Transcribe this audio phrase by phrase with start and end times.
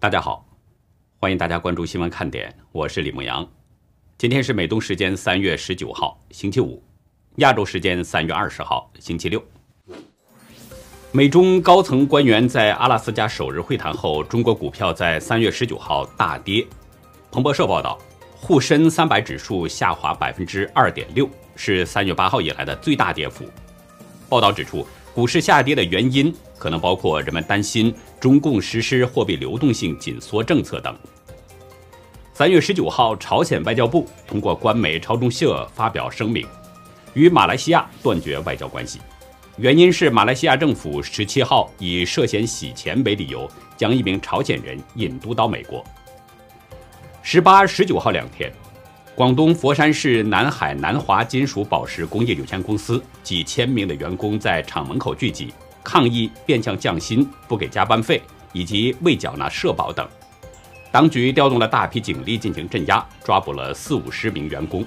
[0.00, 0.42] 大家好，
[1.18, 3.46] 欢迎大家关注新闻看点，我是李牧阳。
[4.16, 6.82] 今天是美东时间三月十九号，星期五；
[7.36, 9.44] 亚洲时间三月二十号，星期六。
[11.12, 16.66] 美中高层官员在阿拉斯加首日会谈后，中国股票在三月十九号大跌。
[17.30, 17.98] 彭博社报道，
[18.34, 23.44] 沪深三百指数下滑百分之二点六，是三月八号以来的最大跌幅。
[24.30, 26.34] 报道指出，股市下跌的原因。
[26.58, 30.94] 可能包括人们担心中共实施货币流动性紧缩政策等。
[32.34, 36.46] 三月十九号，朝鲜外交部通过官媒朝中社发表声明，
[37.14, 39.00] 与马来西亚断绝外交关系，
[39.56, 45.82] 原因是马来西亚政府十七号以涉嫌洗钱为理由，将一名朝鲜人引渡到美国。
[47.22, 48.52] 十八、十九号两天，
[49.20, 55.52] 广东佛山市南海南华金属宝石工业有限公司几千名的员工在厂门口聚集。
[55.84, 58.22] 抗议变相降薪、不给加班费
[58.54, 60.08] 以及未缴纳社保等，
[60.90, 64.82] 当局调动了大批警力进行镇压，抓捕了四五十名员工。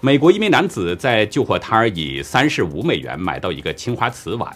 [0.00, 4.50] 美国一名男子在旧货摊儿以三十五美元买到一个青花瓷碗，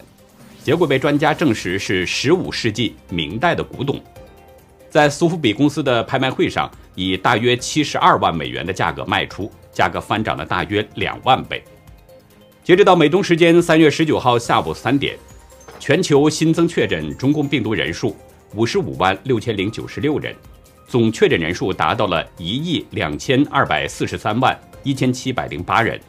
[0.62, 4.02] 结果被专家证实是十五世纪明代的古董，
[4.94, 11.60] 在苏富比公司的拍卖会上以大约七十二万美元的价格卖出，价格翻涨了大约两万倍。
[12.62, 15.18] 截止到美东时间三月十九号下午三点，
[15.80, 18.16] 全球新增确诊中共病毒人数
[18.54, 20.32] 五十五万六千零九十六人，
[20.86, 26.00] 总确诊人数达到了一亿两千二百四十三万一千七百零八人，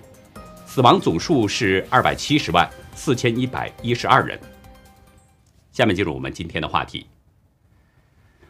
[0.68, 4.40] 死亡总数是二百七十万四千一百一十二人。
[5.72, 7.08] 下面进入我们今天的话题。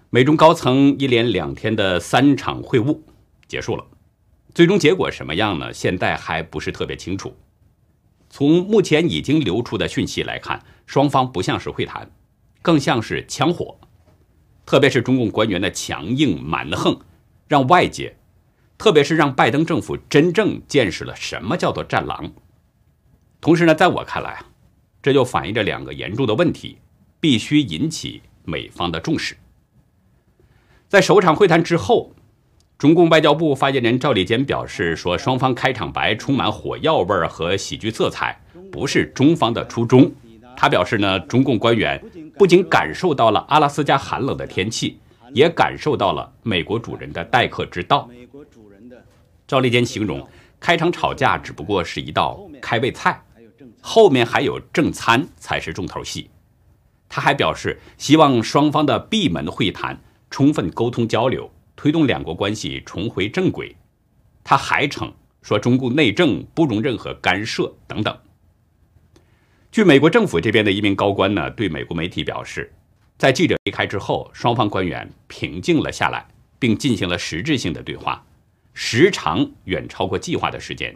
[0.10, 3.00] 美中高层一连两天的三场会晤
[3.48, 3.86] 结束了，
[4.54, 5.74] 最终结果什么样呢？
[5.74, 7.36] 现在还不是特别清楚。
[8.30, 12.10] 从目前已经流出的讯息来看，双方不像是会谈，
[12.62, 13.78] 更像是枪火。
[14.66, 17.00] 特别是中共官员的强硬蛮横，
[17.48, 18.18] 让外界，
[18.78, 22.34] 特别是让拜登政府真正见识了什么叫做战狼。
[23.42, 24.46] 同时呢，在我看来啊，
[25.04, 26.78] 这就反映着两个严重的问题，
[27.20, 29.38] 必须引起美方的重视。
[30.96, 32.14] 在首场会谈之后。
[32.78, 38.40] 中共外交部发言人赵立坚表示说：“双方开场白充满火药味儿和喜剧色彩，
[38.72, 40.10] 不是中方的初衷。”
[40.56, 42.02] 他表示呢，中共官员
[42.38, 44.98] 不仅感受到了阿拉斯加寒冷的天气，
[45.34, 48.10] 也感受到了美国主人的待客之道。
[49.46, 50.26] 赵立坚形容，
[50.62, 53.22] 开场吵架只不过是一道开胃菜，
[53.82, 56.30] 后面还有正餐才是重头戏。
[57.10, 61.52] 他还表示，希望双方的闭门会谈充分沟通交流。
[61.78, 63.76] 推动两国关系重回正轨，
[64.46, 68.18] 他还称说中共内政不容任何干涉等等。
[69.74, 72.72] 据美国政府这边的一名高官呢，对美国媒体表示，
[73.18, 76.26] 在记者离开之后，双方官员平静了下来，
[76.58, 78.26] 并进行了实质性的对话，
[78.74, 80.96] 时长远超过计划的时间。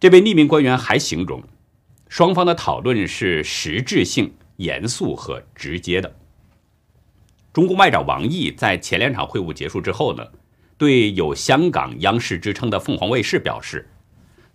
[0.00, 1.40] 这位匿名官员还形容，
[2.08, 6.16] 双方的讨论是实质性、严肃和直接的。
[7.56, 10.22] 中共外长王毅在前两场会晤结束之后呢，
[10.76, 13.88] 对有香港央视之称的凤凰卫视表示，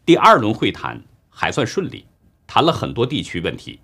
[0.06, 2.06] 第二轮会谈还算顺利，
[2.46, 3.80] 谈了很多地区问题。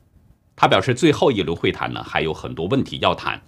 [0.55, 3.41] 他表示，最后一轮会谈呢还有很多问题要谈。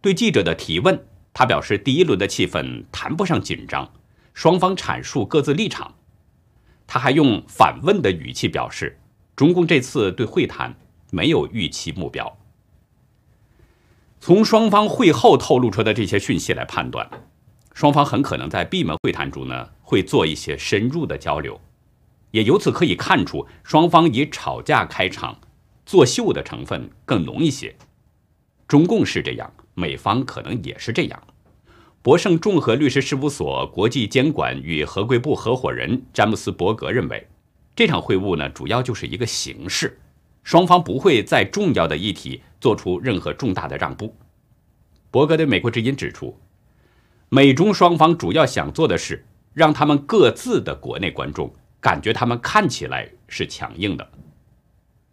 [0.00, 0.98] 对记者的提问，
[1.34, 3.92] 他表示，第一轮的气氛谈不上紧张，
[4.32, 5.94] 双方阐述各自立场。
[6.86, 8.98] 他还用反问的语气表示，
[9.36, 10.74] 中共这次对会谈
[11.10, 12.38] 没有预期目标。
[14.26, 17.06] 从双方会后透露出的这些讯息来判断，
[17.74, 21.60] 双方很可能在闭门会谈中呢会做一些深入的交流，
[22.30, 25.38] 也由此可以看出双方以吵架开场、
[25.84, 27.76] 作秀的成分更浓一些。
[28.66, 31.22] 中共是这样，美方可能也是这样。
[32.00, 37.28] 博盛众和律师事务所国际监管与合规部合伙人詹姆斯·伯格认为，
[37.76, 40.00] 这场会晤呢主要就是一个形式。
[40.42, 44.16] 双方不会在重要的议题做出任何重大的让步。
[45.10, 46.34] 伯格对美国之音指出，
[47.28, 49.22] 美中双方主要想做的是
[49.52, 54.10] 让他们各自的国内观众感觉他们看起来是强硬的。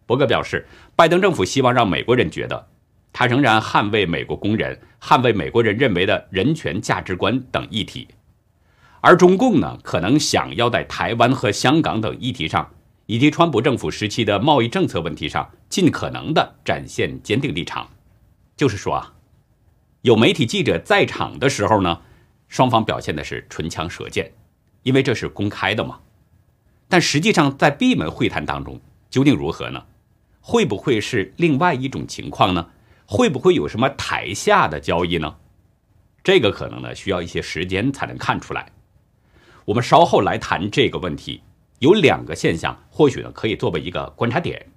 [0.06, 0.66] 伯格表示，
[0.96, 2.70] 拜登政府希望让美国人觉得
[3.12, 8.08] 他仍然捍卫美国工人、捍卫美国人认为的人权价值观等议题，
[9.02, 12.72] 而中共呢，可能想要在台湾和香港等议题上。
[13.12, 17.86] 以及川普政府时期的贸易政策问题上，尽可能的展现坚定立场。
[18.56, 19.14] 就是说啊，
[20.04, 22.00] 有媒体记者在场的时候呢，
[22.48, 24.32] 双方表现的是唇枪舌剑，
[24.84, 26.00] 因为这是公开的嘛。
[26.88, 28.80] 但实际上在闭门会谈当中
[29.10, 29.84] 究竟如何呢？
[30.40, 32.66] 会不会是另外一种情况呢？
[33.06, 35.36] 会不会有什么台下的交易呢？
[36.24, 38.72] 这个可能呢需要一些时间才能看出来。
[39.66, 41.42] 我们稍后来谈这个问题。
[41.82, 44.68] 有两个现象，或许呢可以作为一个观察点。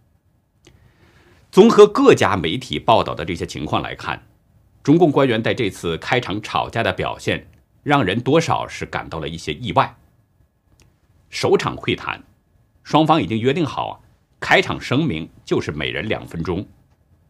[1.53, 4.27] 综合各家媒体报道的这些情况来看，
[4.83, 7.47] 中共官员在这次开场吵架的表现，
[7.83, 9.99] 让人多少是感到了一些意外。
[11.29, 12.25] 首场会谈，
[12.83, 14.03] 双方已经约定好，
[14.41, 16.67] 开场声明就是每人两分钟，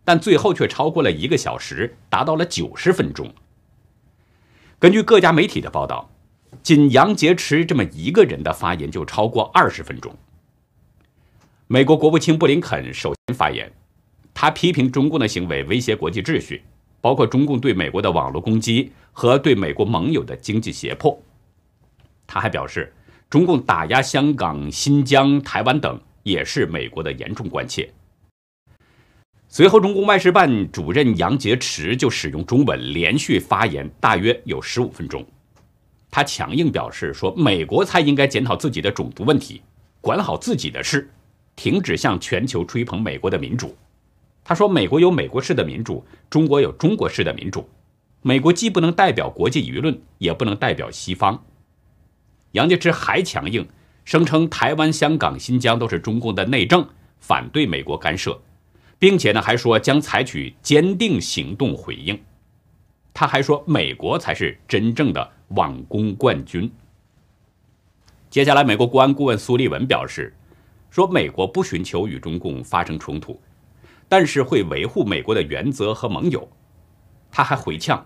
[0.04, 3.34] 但最后却超过了一个小时，达到了九十分钟。
[4.78, 6.13] 根据各家媒体的报道。
[6.62, 10.14] 仅杨洁篪这么一个人的发言就超过二十分钟。
[11.66, 13.72] 美国国务卿布林肯首先发言，
[14.32, 16.62] 他批评中共的行为威胁国际秩序，
[17.00, 21.18] 包括中共对美国的网络攻击和对美国盟友的经济胁迫。
[22.26, 22.92] 他还表示，
[23.28, 27.90] 中共打压香港、新疆、台湾等也是美国的严重关切。
[29.48, 35.24] 随后，中共外事办主任杨洁篪就使用中文连续发言，大约有十五分钟。
[36.14, 39.60] 他强硬表示说：“美国才应该检讨自己的种族问题，
[40.00, 41.10] 管好自己的事，
[41.56, 43.76] 停止向全球吹捧美国的民主。”
[44.44, 47.68] 他说：“美国有美国式的民主，中国有中国式的民主。
[48.22, 51.44] 美国既不能代表国际舆论，也不能代表西方。”
[52.54, 53.66] 杨洁篪还强硬，
[54.04, 56.86] 声称台湾、香港、新疆都是中共的内政，
[57.18, 58.40] 反对美国干涉，
[59.00, 62.22] 并且呢还说将采取坚定行动回应。
[63.12, 66.70] 他还说：“美国才是真正的。”网攻冠军。
[68.30, 70.34] 接下来，美国国安顾问苏利文表示，
[70.90, 73.40] 说美国不寻求与中共发生冲突，
[74.08, 76.48] 但是会维护美国的原则和盟友。
[77.30, 78.04] 他还回呛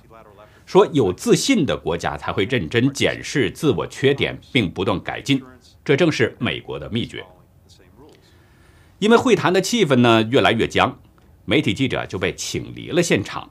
[0.66, 5.42] 说，有自信的国家才会认真检视自我缺点并不断改进，
[5.84, 7.24] 这正是美国的秘诀。
[8.98, 10.98] 因为会谈的气氛呢越来越僵，
[11.46, 13.48] 媒体记者就被请离了现场，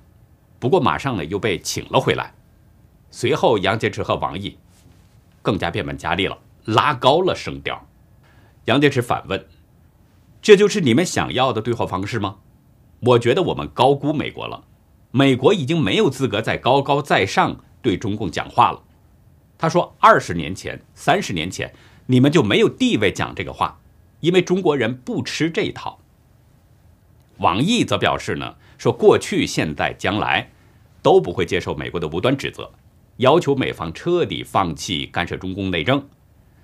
[0.60, 2.34] 不过马上呢又被请了回来。
[3.10, 4.58] 随后，杨洁篪和王毅
[5.42, 7.88] 更加变本加厉了，拉高了声调。
[8.66, 9.48] 杨洁篪反问
[10.42, 12.38] ：“这就是你们想要的对话方式吗？”
[13.00, 14.64] 我觉得我们高估美国了，
[15.12, 18.84] 美国已经没有资格再高高在上对中共讲话了。
[19.58, 21.74] 他说：“二十年前、三十年前，
[22.08, 23.80] 你们就没有地位讲这个话，
[24.20, 26.00] 因为中国人不吃这一套。”
[27.38, 30.50] 王毅则表示呢：“说过去、现在、将来
[31.02, 32.72] 都不会接受美国的无端指责。”
[33.18, 36.08] 要求美方彻底放弃干涉中共内政，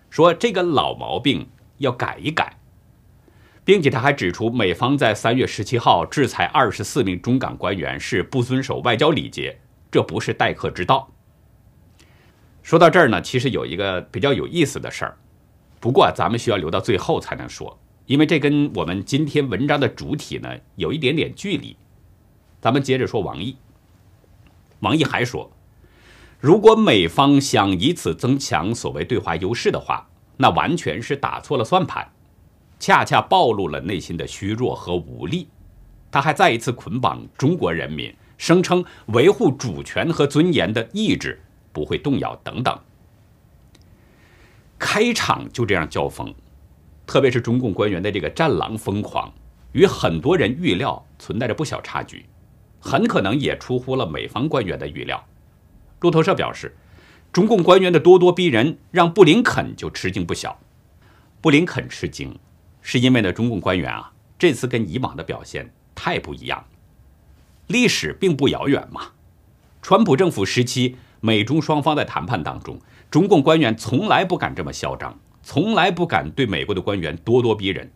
[0.10, 1.48] 说这个老毛病
[1.80, 2.60] 要改一改，
[3.66, 9.60] 并且他还指出，美方在三月十七号制裁二十四名中港官员是不遵守外交礼节，
[9.90, 11.10] 这不是待客之道。
[12.62, 15.18] 说到这儿呢，其实有一个比较有意思的事儿，
[15.80, 21.76] 不过咱们需要留到最后才能说，因为这跟我们今天文章的主体呢有一点点距离。
[22.62, 23.58] 咱们接着说王毅，
[24.82, 25.52] 王毅还说。
[26.44, 30.06] 如果美方想以此增强所谓对华优势的话，
[30.36, 32.06] 那完全是打错了算盘，
[32.78, 35.48] 恰恰暴露了内心的虚弱和无力。
[36.12, 41.42] 他还再一次捆绑中国人民，声称维护主权和尊严的意志
[41.72, 42.78] 不会动摇等等。
[44.78, 46.36] 开场就这样交锋，
[47.08, 49.32] 特别是中共官员的这个战狼疯狂，
[49.72, 52.26] 与很多人预料存在着不小差距，
[52.82, 55.26] 很可能也出乎了美方官员的预料。
[56.04, 56.76] 路透社表示，
[57.32, 60.60] 中共官员的咄咄逼人让布林肯就吃惊不小。
[61.40, 62.38] 布林肯吃惊，
[62.82, 66.66] 是因为呢，中共官员啊，这次跟以往的表现太不一样。
[67.68, 69.12] 历史并不遥远嘛，
[69.82, 77.90] 川普政府时期，美中双方在谈判当中，中共官员从来不敢这么嚣张，从来不敢对美国的官员咄咄逼人。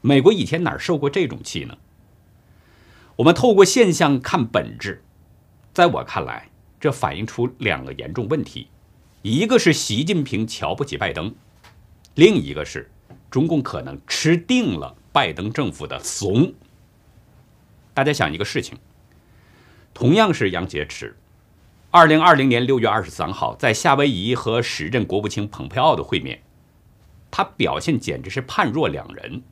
[0.00, 1.76] 美国以前哪受过这种气呢？
[3.16, 5.02] 我们透过现象看本质，
[5.74, 6.49] 在我看来。
[6.80, 8.68] 这反映出两个严重问题，
[9.20, 11.34] 一个是习近平瞧不起拜登，
[12.14, 12.90] 另一个是
[13.30, 16.54] 中共可能吃定了拜登政府的怂。
[17.92, 18.78] 大家想一个事情，
[19.92, 21.12] 同样是杨洁篪，
[21.90, 26.40] 二零二零年六月二十三号在夏威夷和时任国务卿蓬佩奥的会面，
[27.30, 29.42] 他表现简直是判若两人。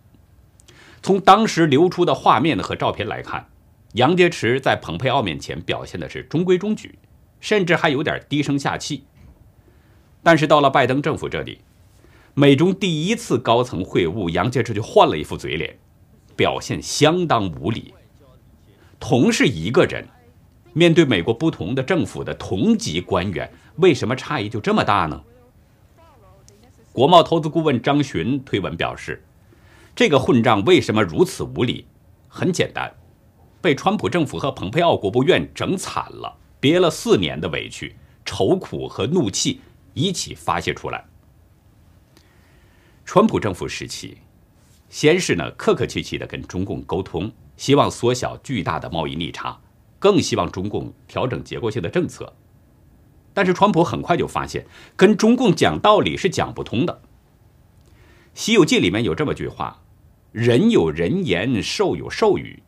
[1.03, 3.51] 从当时流出的画面和照片来看，
[3.93, 6.99] 杨洁篪在蓬佩奥面前表现的是中规中矩。
[7.40, 9.04] 甚至还有点低声下气。
[10.23, 11.61] 但是到了拜登政府这里，
[12.35, 15.78] 美中第一次高层会晤，杨洁篪就换了一副嘴脸，
[16.37, 17.95] 表现相当无礼。
[19.00, 20.07] 同是一个人，
[20.73, 25.23] 面对美国不同的政府的同级官员，为什么差异就这么大呢？
[26.92, 29.25] 国贸投资顾问张巡推文表示，
[29.95, 31.87] 这个混账为什么如此无礼？
[32.26, 32.92] 很简单，
[33.61, 39.61] 被川普政府和蓬佩奥国务院整惨了，憋了四年的委屈、愁苦和怒气
[39.95, 41.05] 一起发泄出来。
[43.05, 44.17] 川普政府时期，
[44.88, 49.59] 先是呢客客气气的跟中共沟通，希望缩小巨大的贸易逆差，
[49.99, 52.33] 更希望中共调整结构性的政策。
[53.33, 57.00] 但是川普很快就发现，跟中共讲道理是讲不通的。
[58.35, 59.83] 《西游记》里面有这么句话
[60.33, 62.62] ：“人有人言，兽有兽语。”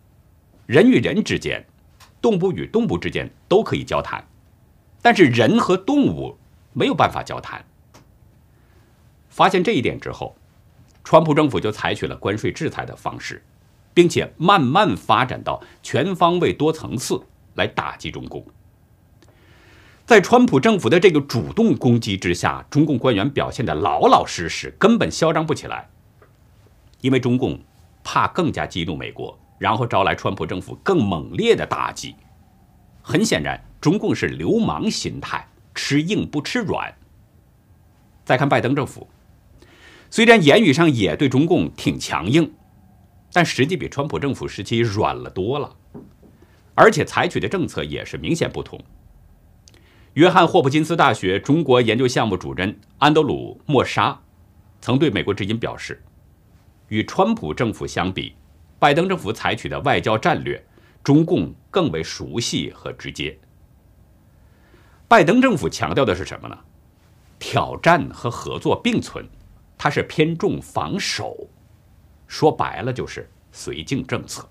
[0.67, 1.67] 人与人之间，
[2.21, 4.25] 动物与动物之间都可以交谈，
[5.03, 6.37] 但是人和动物
[6.73, 7.65] 没有办法交谈。
[9.29, 10.37] 发现这一点之后，
[11.03, 13.43] 川普政府就采取了关税制裁的方式，
[13.95, 17.23] 并且慢慢发展到全方位、多层次
[17.55, 18.45] 来打击中共。
[20.05, 25.89] 在川普政府的这个主动攻击之下，中共官员表现的老老实实，根本嚣张不起来，
[27.01, 27.61] 因为中共
[28.05, 29.39] 怕更加激怒美国。
[29.61, 32.17] 然后招来川普政府更猛烈的打击。
[33.03, 36.95] 很显然，中共是流氓心态，吃硬不吃软。
[38.25, 39.07] 再看拜登政府，
[40.09, 42.55] 虽然言语上也对中共挺强硬，
[43.35, 45.77] 但实际比川普政府时期软了多了，
[46.75, 48.81] 而且采取的政策也是明显不同。
[50.15, 54.19] 约翰霍普金斯大学中国研究项目主任安德鲁·莫沙
[54.81, 56.03] 曾对美国之音表示，
[56.89, 58.33] 与川普政府相比。
[58.81, 60.65] 拜登政府采取的外交战略，
[61.05, 63.39] 中共更为熟悉和直接。
[65.07, 66.59] 拜登政府强调的是什么呢？
[67.39, 69.29] 挑战和合作并存，
[69.77, 71.37] 它是偏重防守，
[72.27, 74.49] 说白了就是绥靖政策，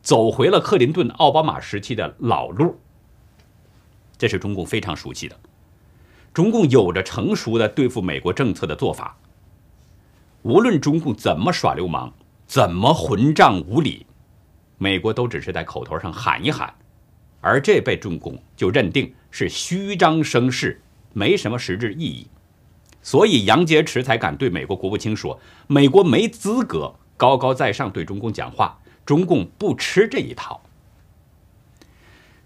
[0.00, 2.78] 走回了克林顿、奥巴马时期的老路。
[4.16, 5.36] 这是中共非常熟悉的，
[6.32, 9.16] 中共有着成熟的对付美国政策的做法。
[10.42, 12.12] 无论中共怎么耍流氓。
[12.52, 14.04] 怎么混账无理？
[14.76, 16.74] 美国都只是在口头上喊一喊，
[17.40, 20.78] 而这被中共就认定是虚张声势，
[21.14, 22.28] 没什么实质意义。
[23.00, 30.60] 所以杨洁篪才敢对美国国务卿说：“美国没资格高高在上对中共讲话，中共不吃这一套。”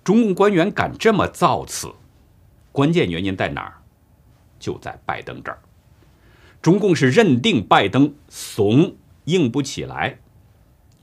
[0.05, 1.93] 中共官员敢这么造次，
[2.71, 3.75] 关键原因在哪儿？
[4.61, 5.59] 就在拜登这儿。
[6.63, 8.95] 中共是认定拜登怂。
[9.27, 10.19] 硬不起来，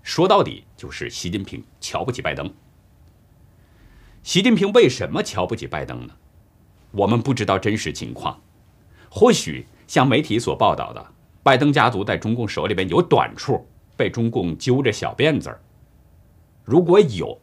[0.02, 2.54] 说到底就是习近平瞧不起拜登。
[4.22, 6.14] 习近平为什么瞧不起拜登呢？
[6.92, 8.40] 我们不知道真实情况，
[9.10, 11.06] 或许像媒体所报道的，
[11.44, 15.54] 拜登家族在中共手里边有短处，被中共揪着小辫子。
[16.64, 17.38] 如果有，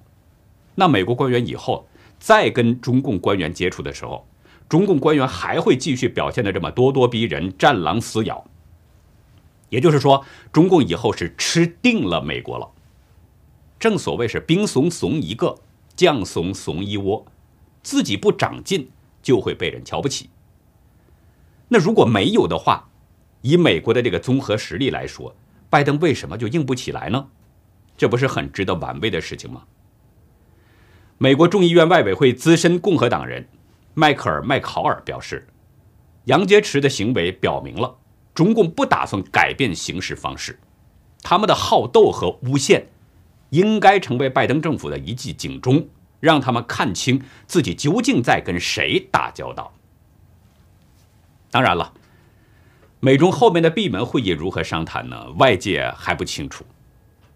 [0.75, 1.87] 那美国官员以后
[2.19, 4.27] 再跟中共官员接触的时候，
[4.67, 8.43] 中共官员还会继续表现的这么咄咄逼人、战狼撕咬。
[9.71, 12.71] 也就是说，中共以后是吃定了美国了。
[13.79, 15.57] 正所谓是兵怂怂一个，
[15.97, 17.25] 将怂怂一窝，
[17.83, 18.91] 自己不长进
[19.23, 20.29] 就会被人瞧不起。
[21.69, 22.91] 那如果没有的话，
[23.41, 25.35] 以美国的这个综合实力来说，
[25.71, 27.29] 拜登为什么就硬不起来呢？
[27.97, 29.63] 这不是很值得玩味的事情吗？
[31.17, 33.47] 美国众议院外委会资深共和党人
[33.95, 35.47] 迈克尔·麦考尔表示，
[36.25, 37.97] 杨洁篪的行为表明了。
[38.41, 40.59] 中共不打算改变行事方式，
[41.23, 42.87] 他们的好斗和诬陷，
[43.51, 45.87] 应该成为拜登政府的一记警钟，
[46.21, 49.75] 让他们看清自己究竟在跟谁打交道。
[51.51, 51.93] 当然了，
[53.01, 55.33] 美中后面的闭门会议如何商谈呢？
[55.33, 56.65] 外界还不清楚，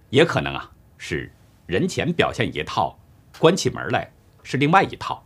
[0.08, 1.30] 也可能啊是
[1.66, 2.99] 人前表现一套，
[3.38, 4.11] 关起门来
[4.42, 5.23] 是另外一套。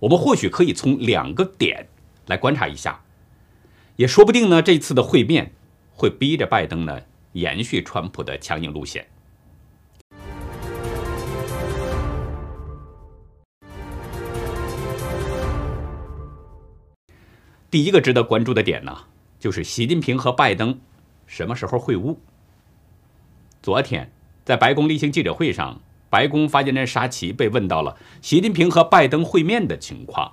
[0.00, 1.88] 我们或许可以从两个点
[2.26, 3.02] 来观察一下。
[3.96, 5.52] 也说不定呢，这次的会面
[5.92, 9.06] 会逼着拜登呢延续川普的强硬路线。
[17.70, 18.96] 第一个值得关注的点呢，
[19.38, 20.80] 就是习近平和拜登
[21.26, 22.16] 什么时候会晤？
[23.62, 24.10] 昨天
[24.44, 30.32] 在白宫例行记者会上，白宫发言人沙奇被问到了习近平和拜登会面的情况，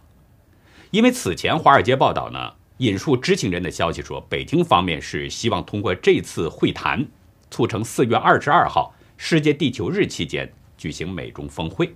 [0.92, 2.59] 因为此前华尔街报道呢。
[2.80, 7.06] 引述知情人的消息说，北京方面是希望通过这次会谈，
[7.52, 11.94] 促成四月二十二号世界地球日期间举行美中峰会。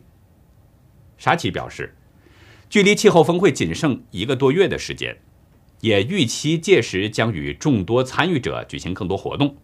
[1.17, 1.95] 沙奇表示，
[2.69, 5.17] 距离气候峰会仅剩一个多月的时间，
[5.79, 9.55] 也预期届时将与众多参与者举行更多活动，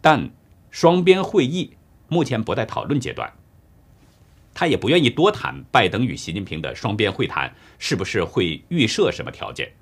[0.00, 0.28] 但
[0.72, 1.74] 双边会议
[2.08, 3.32] 目前不在讨论阶段。
[4.52, 9.72] 他也不愿意多谈拜登与习近平的双边会谈是不是会预设什么条件。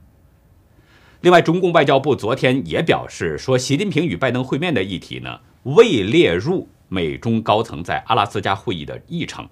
[1.23, 9.49] 另外，中共外交部昨天也表示说，习近平与拜登会面的议题呢，未列入美中高层在阿拉斯加会议的议程，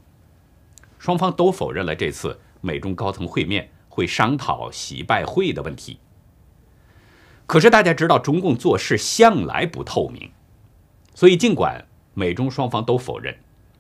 [0.99, 6.01] 双方都否认了这次美中高层会面会商讨习拜会的问题。
[7.47, 10.29] 可是大家知道，中共做事向来不透明，
[11.15, 13.33] 所以尽管美中双方都否认，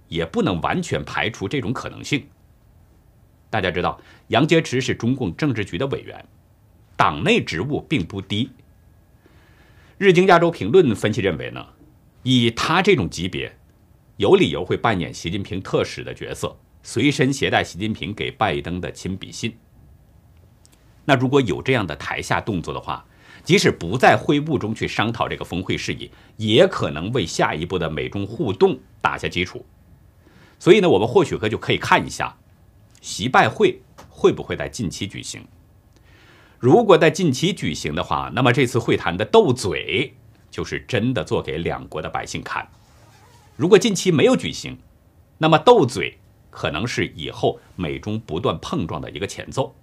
[0.07, 2.25] 也不能完全排除这种可能性。
[3.51, 6.25] 大家知道，杨洁篪是中共政治局的委员，
[7.01, 8.51] 党内职务并不低。
[9.97, 11.67] 日经亚洲评论分析认为呢，
[12.23, 13.57] 以他这种级别，
[14.19, 19.57] 有理由会扮演习近平特使的角色，随身携带习近平给拜登的亲笔信。
[21.07, 23.07] 那如果有这样的台下动作的话，
[23.45, 29.65] 即使不在会晤中去商讨这个峰会事宜，也可能为下一步的美中互动打下基础。
[30.59, 32.37] 所以呢，我们或许可就可以看一下，
[33.01, 33.81] 习拜会
[34.11, 35.43] 会不会在近期举行。
[36.61, 40.15] 如果在近期举行的话，那么这次会谈的斗嘴
[40.49, 42.69] 就是真的做给两国的百姓看。
[43.57, 44.79] 如果近期没有举行，
[45.39, 46.19] 那么斗嘴
[46.51, 49.75] 可能是以后美中不断碰撞的一个前奏。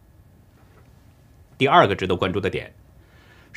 [1.58, 2.74] 第二个值得关注的点。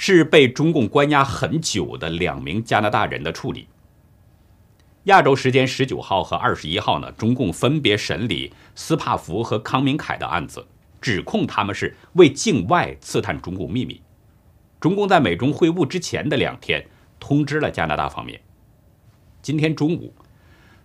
[0.03, 3.69] 是被中共关押很久的两名加拿大人的处理。
[5.05, 10.67] 亚洲时间十九号和二十一号呢，中共分别审理斯帕福和康明凯的案子，
[11.01, 14.01] 指控他们是为境外刺探中共秘密。
[14.79, 16.87] 中共在美中会晤之前的两天
[17.19, 18.41] 通知了加拿大方面。
[19.43, 20.15] 今天中午，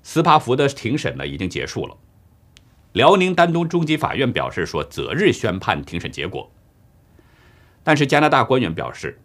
[0.04, 1.98] 斯帕福的庭审呢已经结束了。
[2.94, 6.50] 辽宁丹东中级法院表示说，择日宣判庭审结果。
[7.84, 9.20] 但是加拿大官员表示，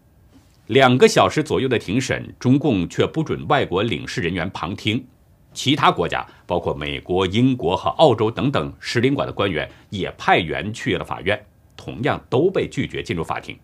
[0.67, 5.05] 两个小时左右的庭审，中共却不准外国领事人员旁听，
[5.53, 13.57] 其他国家包括美国、英国和澳洲等等使领馆的官员也派员去了法院，同样都被拒绝进入法庭。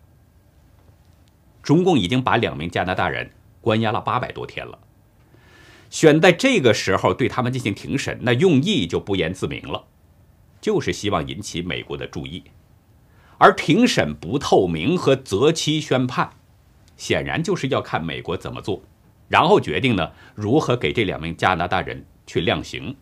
[1.62, 3.30] 中共已经把两名加拿大人
[3.60, 4.78] 关押了八百多天了，
[5.90, 9.84] 选在这个时候对他们进行庭审，那用意就不言自明了，
[10.60, 12.44] 就是希望引起美国的注意。
[13.38, 16.32] 而庭审不透明和择期宣判，
[16.96, 18.82] 显然就是要看美国怎么做，
[19.28, 22.96] 然后决定呢如何给这两名加拿大人去量刑。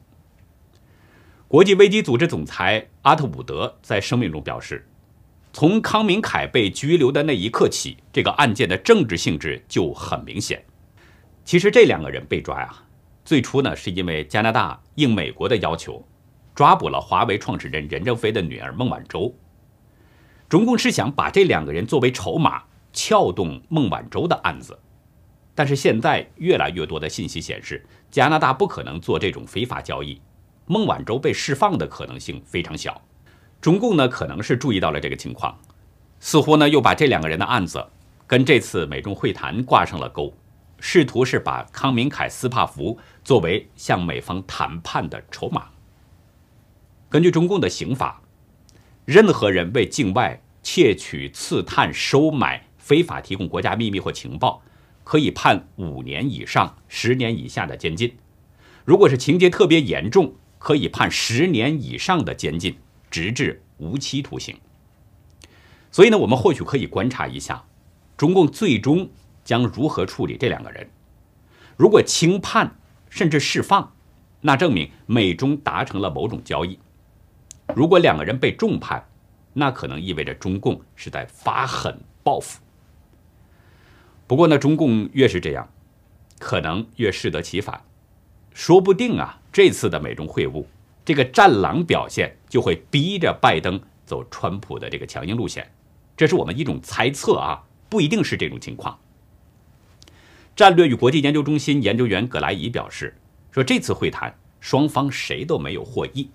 [1.48, 4.88] 国际危机组织总裁阿特伍德在声明中表示，
[5.52, 10.64] 从康明凯被拘留的那一刻起，这个案件的政治性质就很明显。
[11.44, 12.74] 其实这两个人被抓呀，
[13.24, 16.04] 最初呢是因为加拿大应美国的要求，
[16.52, 19.32] 抓捕了华为创始人任正非的女儿孟晚舟。
[20.48, 24.78] 中共是想把这两个人作为筹码，撬动孟晚舟的案子，
[25.56, 30.20] 但是现在越来越多的信息显示，加拿大不可能做这种非法交易，
[30.66, 33.02] 孟晚舟被释放的可能性非常小。
[33.60, 35.58] 中共呢可能是注意到了这个情况，
[36.20, 37.84] 似乎呢又把这两个人的案子
[38.28, 40.32] 跟这次美中会谈挂上了钩，
[40.78, 45.70] 试图是把康明凯、斯帕福作为向美方谈判的筹码。
[47.08, 48.22] 根据中共的刑法。
[49.06, 54.60] 任何人为境外窃取、刺探、收买、非法提供国家秘密或情报，
[55.06, 58.10] 可以判五年以上十年以下的监禁；
[58.84, 62.76] 如果是情节特别严重，可以判十年以上的监禁，
[63.08, 64.58] 直至无期徒刑。
[65.92, 67.64] 所以呢，我们或许可以观察一下，
[68.16, 69.08] 中共最终
[69.44, 70.90] 将如何处理这两个人。
[71.76, 72.76] 如果轻判
[73.08, 73.94] 甚至释放，
[74.40, 76.80] 那证明美中达成了某种交易。
[77.76, 79.06] 如果两个人被重判，
[79.52, 82.60] 那可能意味着中共是在发狠报复。
[84.26, 85.68] 不过呢，中共越是这样，
[86.38, 87.84] 可能越适得其反。
[88.52, 90.64] 说不定啊，这次的美中会晤，
[91.04, 95.70] 这个战狼表现就会逼着拜登走川普的这个强硬路线。
[96.16, 98.98] 这是我们一种猜测啊，不一定是这种情况。
[100.56, 103.14] 战略与国际研究中心研究员葛莱仪表示
[103.52, 106.30] 说，这次会谈双方谁都没有获益。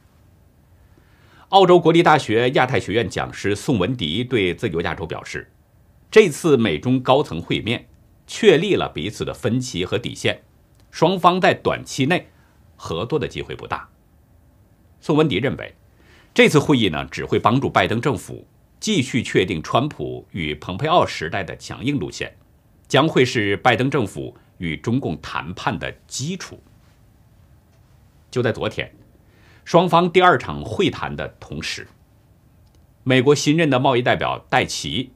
[1.50, 5.52] 澳洲国立大学亚太学院讲师宋文迪对自由亚洲表示
[6.12, 7.88] ：“这次美中高层会面
[8.28, 10.44] 确立了彼此的分歧和底线，
[10.92, 12.28] 双方在短期内
[12.76, 13.90] 合作的机会不大。”
[15.00, 15.74] 宋文迪认为，
[16.34, 18.46] 这次会议呢只会帮助拜登政府
[18.80, 22.36] 继续确定川普与蓬佩奥时代的强硬路线，
[22.88, 26.62] 将会是拜登政府与中共谈判的基础。
[28.30, 28.94] 就在昨天。
[29.64, 31.88] 双方第二场会谈的同时，
[33.04, 35.12] 美国新任的贸易代表戴奇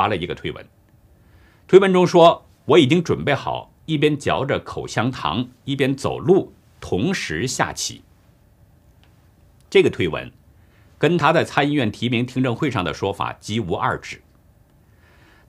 [0.00, 0.66] 发了一个推文。
[1.68, 8.02] 推文中说：“我已经准备好一边嚼着口香糖，一边走路，同时下棋。”
[9.68, 10.32] 这个推文
[10.96, 14.22] 跟他在参议院提名听证会上的说法几无二致。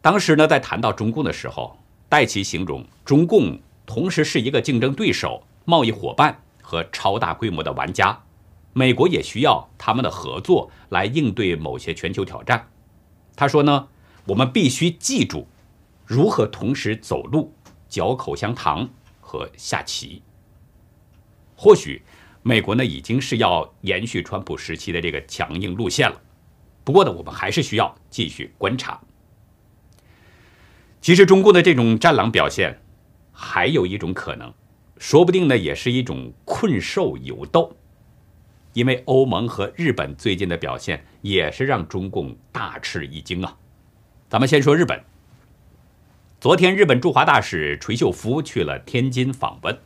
[0.02, 8.22] 当时呢，在谈到中共的时候，戴奇形容中共同时是一个竞争对手，贸易伙伴和超大规模的玩家，
[8.74, 12.68] 美国也需要他们的合作来应对某些全球挑战。
[13.34, 13.88] 他说呢，
[14.26, 15.48] 我们必须记住
[16.06, 17.54] 如何同时走路、
[17.88, 20.22] 嚼口香糖和下棋。
[21.56, 22.02] 或许
[22.44, 26.22] 美国呢已经是要延续川普时期的这个强硬路线了，
[26.84, 29.00] 不过呢，我们还是需要继续观察。
[31.02, 32.80] 其实中共的这种战狼表现，
[33.32, 34.54] 还有一种可能，
[34.98, 37.76] 说不定呢也是一种困兽犹斗。
[38.74, 43.58] 因为欧盟和日本最近的表现也是让中共大吃一惊啊。
[44.32, 45.04] 咱们先说日本，
[46.40, 49.78] 昨天日本驻华大使垂秀夫去了天津访问，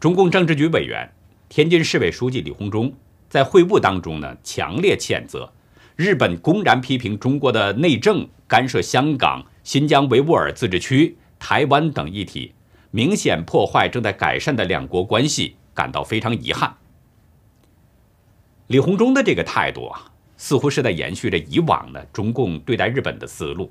[0.00, 1.08] 中共政治局委员、
[1.48, 2.92] 天津市委书记李鸿忠
[3.28, 5.52] 在会晤当中呢，强烈谴责
[5.94, 9.46] 日本公然批评中国的内政干涉香港。
[9.62, 12.54] 新疆维吾尔自治区、台湾等议题，
[12.90, 16.74] 明显破坏正在改善的两国关系，感到非常遗憾。
[18.66, 23.70] 李鸿忠的这个态度啊，似乎是在延续着以往的中共对待日本的思路。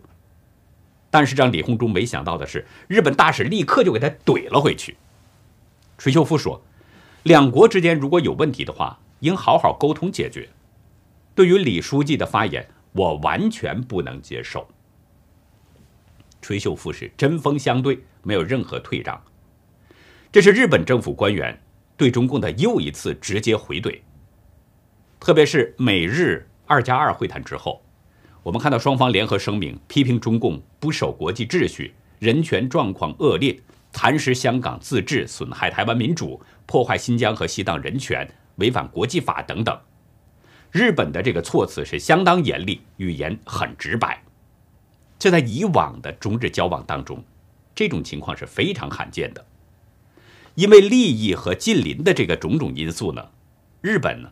[1.09, 4.95] 但是让李鸿忠没想到的是，日本大使立刻就给他怼了回去。
[5.97, 6.61] 垂秀夫说
[7.23, 10.49] ：“两国之间如果有问题的话，应好好沟通解决。”
[11.33, 14.67] 对于李书记的发言，我完全不能接受。
[16.41, 19.21] 垂秀夫是针锋相对，没有任何退让。
[20.31, 21.61] 这是日本政府官员
[21.95, 23.99] 对中共的又一次直接回怼。
[25.19, 27.81] 特别是美日二加二会谈之后，
[28.43, 33.57] 我们看到双方联合声明批评中共不守国际秩序、人权状况恶劣、
[33.93, 39.79] 蚕食香港自治、损害台湾民主、破坏新疆和西藏人权、违反国际法等等。
[40.69, 44.21] 日本的这个措辞是相当严厉，语言很直白。
[45.17, 47.23] 这在以往的中日交往当中，
[47.73, 49.45] 这种情况是非常罕见的。
[50.55, 53.29] 因为利益和近邻的这个种种因素呢，
[53.79, 54.29] 日本呢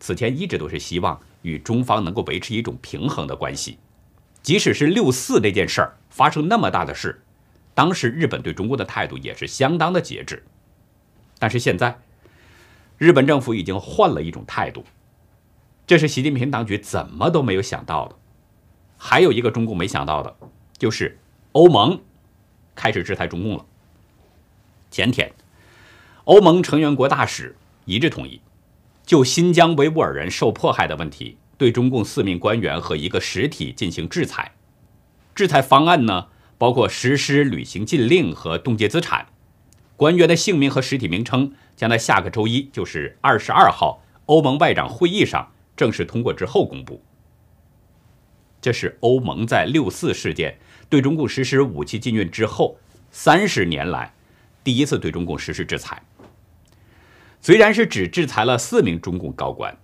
[0.00, 3.78] 此前一直都是希望与中方能够维持一种平衡的关系。
[4.42, 7.22] 即使是六四这件事儿发生那么大的事，
[7.74, 10.44] 当时日本对中国的态度也是相当的节制。
[11.38, 12.00] 但是现在，
[12.96, 14.84] 日本政府已经换了一种态度，
[15.86, 18.16] 这是习近平当局怎么都没有想到的。
[18.96, 20.36] 还有一个中共没想到的，
[20.78, 21.18] 就是
[21.52, 22.00] 欧盟
[22.74, 23.66] 开始制裁中共了。
[24.90, 25.32] 前天，
[26.24, 28.40] 欧盟成员国大使一致同意，
[29.06, 34.56] 就新疆维吾尔人受迫害的问题，对中共四名官员和一个实体进行制裁。
[35.32, 36.26] 制裁方案呢，
[36.58, 39.28] 包括实施旅行禁令和冻结资产。
[39.96, 47.00] 官员的姓名和实体名称将在下个周一，就是二十二号欧盟外长会议上正式通过之后公布。
[48.60, 50.58] 这是欧盟在六四事件
[50.90, 52.76] 对中共实施武器禁运之后
[53.12, 54.12] 三十年来
[54.64, 56.02] 第一次对中共实施制裁。
[57.40, 59.78] 虽然是只制裁了四名中共高官，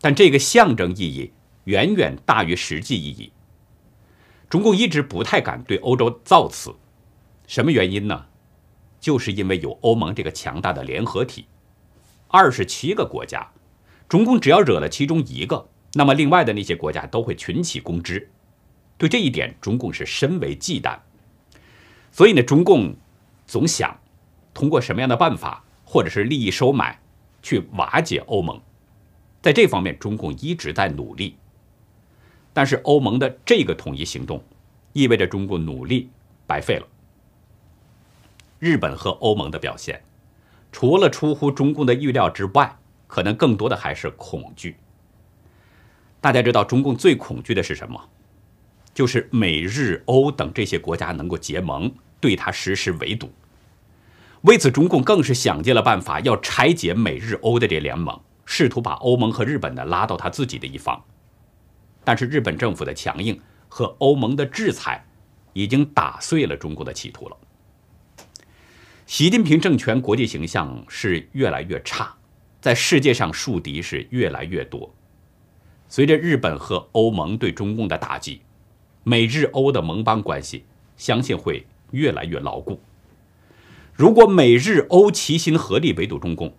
[0.00, 1.32] 但这个象征意义
[1.64, 3.32] 远远大于实际意义。
[4.50, 6.74] 中共一直不太敢对欧洲造次，
[7.46, 8.26] 什么原因呢？
[9.00, 11.46] 就是因为有欧盟这个强大的联合体，
[12.28, 13.50] 二十七个国家，
[14.08, 15.68] 中共只要惹了其中一个。
[15.94, 18.30] 那么，另外的那些国家都会群起攻之，
[18.96, 20.98] 对这一点，中共是深为忌惮。
[22.10, 22.94] 所以呢，中共
[23.46, 23.98] 总想
[24.54, 26.98] 通过什么样的办法，或者是利益收买，
[27.42, 28.58] 去瓦解欧盟。
[29.42, 31.36] 在这方面，中共一直在努力。
[32.54, 34.42] 但是，欧盟的这个统一行动，
[34.94, 36.08] 意味着中共努力
[36.46, 36.88] 白费了。
[38.58, 40.02] 日本和欧盟的表现，
[40.72, 42.74] 除了出乎中共的预料之外，
[43.06, 44.76] 可能更多的还是恐惧。
[46.22, 48.02] 大家知道中共最恐惧的是什么？
[48.94, 53.30] 就是美日欧等这些国家能够结盟，对他实施围堵。
[54.42, 61.00] 为此，中共更是想尽了办法要拆解美日欧的这联盟，试图把欧盟和日本呢拉到他自己的一方。
[62.02, 65.06] 但是，日本政府的强硬和欧盟的制裁，
[65.52, 67.36] 已经打碎了中国的企图了。
[69.06, 72.12] 习近平政权国际形象是越来越差，
[72.60, 74.92] 在世界上树敌是越来越多。
[75.88, 78.42] 随着日本和欧盟对中共的打击，
[79.04, 80.64] 美日欧的盟邦关系
[80.96, 82.80] 相信会越来越牢固。
[84.02, 86.52] 如果美日欧齐心合力围堵中共，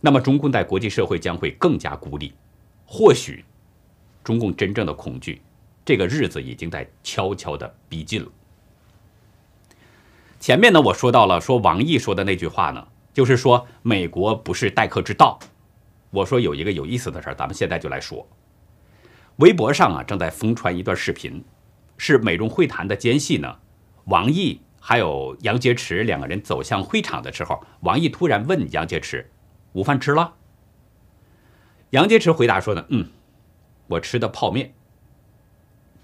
[0.00, 2.32] 那么中共在国际社会将会更加孤立。
[2.86, 3.44] 或许，
[4.22, 5.42] 中共真正的恐惧，
[5.84, 8.28] 这个日子已经在悄悄的逼近了。
[10.38, 15.36] 前面呢，我说到了，说王毅说的那句话呢，就是说美国不是待客之道。
[16.12, 18.24] 我说有一个有意思的事儿，咱们现在就来说。
[19.38, 21.44] 微博上啊，正在疯传一段视频，
[21.96, 23.56] 是美中会谈的间隙呢。
[24.04, 29.24] 王毅还有杨洁篪两个人走向会场的时候，王毅突然问杨洁篪
[29.72, 30.34] ：“午饭吃了？”
[31.88, 33.08] 杨洁篪回答说呢：“嗯，
[33.86, 34.74] 我吃的泡面。”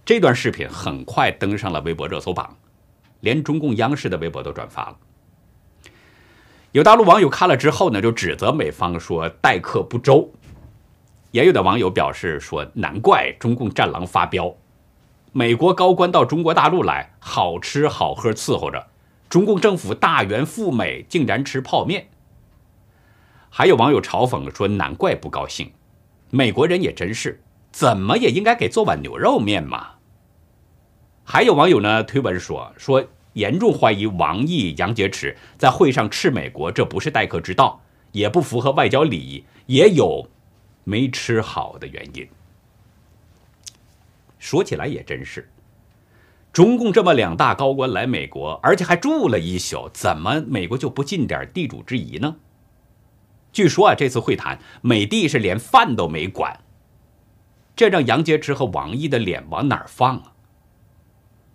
[0.02, 2.56] 这段视频很快登上了微博热搜榜，
[3.20, 4.96] 连中共央视的微博都转发了。
[6.72, 10.32] 有大陆网友看了之后呢，就指责美方说待客不周；
[11.32, 14.56] 也有的网友表示说，难怪中共战狼发飙，
[15.32, 18.88] 美国高官到中国大陆来，好吃好喝伺候着，
[19.28, 22.08] 中共政府大元赴美竟然吃泡面。
[23.48, 25.72] 还有网友嘲讽说，难怪不高兴，
[26.30, 29.90] 美国人也真是，怎么也应该给做碗牛肉面嘛。
[31.24, 33.04] 还有网友呢推文说说。
[33.34, 40.28] 严重怀疑王毅、杨洁篪在会上斥美国，这不是待客之道，也不符合外交礼仪，也有
[40.82, 42.28] 没吃好的原因。
[44.40, 45.48] 说起来也真是，
[46.53, 52.37] 中共这么两大高官来美国，而且还住了一宿，怎么美国就不尽点地主之谊呢？
[53.53, 56.61] 据说啊，这次会谈美帝是连饭都没管，
[57.76, 60.33] 这让杨洁篪和王毅的脸往哪儿放啊？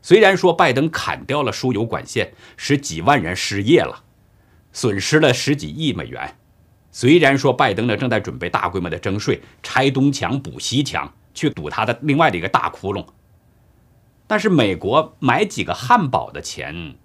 [0.01, 4.03] 虽然说拜登砍掉了输油管线，使几万人失业了，
[4.71, 6.21] 损失了十几亿美元；
[6.91, 13.05] 虽然说拜登呢正在准备大规模的征税，拆东墙补西墙，去堵他的另外的一个大窟窿，
[14.25, 16.95] 但是美国买几个汉堡的钱，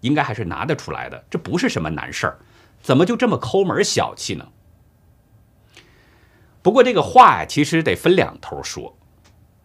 [0.00, 2.38] 应该还是拿得出来的，这不是什么难事儿，
[2.80, 4.46] 怎么就这么抠门小气呢？
[6.62, 8.96] 不过这个话呀，其实得分两头说，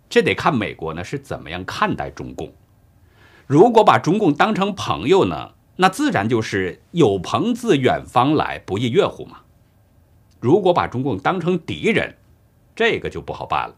[0.09, 2.51] 这得看美国呢是怎么样看待中共。
[3.47, 9.39] 如果把中共当成朋友呢，那自然就是有朋自远方来，不亦乐乎嘛。
[10.41, 12.17] 如果把中共当成敌人，
[12.75, 13.75] 这个就不好办了。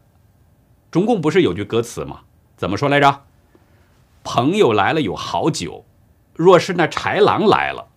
[0.92, 2.20] 中共不是有句歌词吗？
[2.56, 3.24] 怎么说来着？
[4.22, 5.84] 朋友来了有好酒，
[6.36, 7.88] 若是那豺狼来了，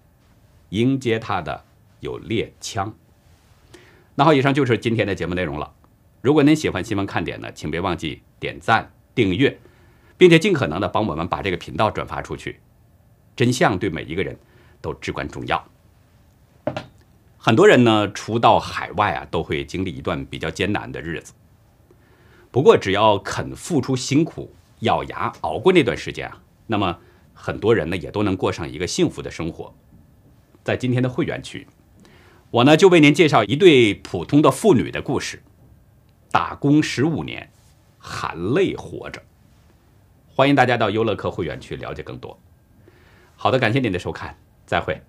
[0.70, 1.66] 迎接他的
[2.00, 2.96] 有猎枪。
[4.16, 5.74] 那好，以上就是今天的节目内容了。
[6.22, 9.60] 如果您喜欢新闻看点呢，请别忘记点赞、订阅。
[10.18, 12.62] 并且尽可能的帮我们把这个频道转发出去，
[13.36, 14.40] 真相对每一个人
[14.80, 15.62] 都至关重要。
[17.38, 21.34] 很多人呢，初到海外啊，都会经历一段比较艰难的日子。
[22.56, 26.98] 不过，只要肯付出辛苦，咬牙熬过那段时间啊，那么
[27.34, 29.76] 很多人呢，也都能过上一个幸福的生活。
[30.64, 31.68] 在今天的会员区，
[32.52, 35.44] 我呢就为您介绍一对普通的妇女的故事：
[36.32, 37.52] 打工十五年，
[38.00, 39.22] 含泪活着。
[40.34, 42.40] 欢迎大家到优乐客会员区了解更多。
[43.36, 45.02] 好的，感谢您的收看，再会。